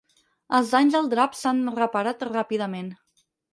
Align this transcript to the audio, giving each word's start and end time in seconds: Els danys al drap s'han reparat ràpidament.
Els 0.59 0.71
danys 0.75 0.97
al 1.01 1.09
drap 1.11 1.37
s'han 1.41 1.61
reparat 1.83 2.27
ràpidament. 2.33 2.93